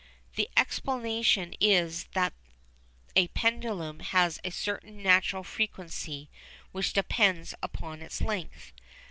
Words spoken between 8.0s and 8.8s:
its length.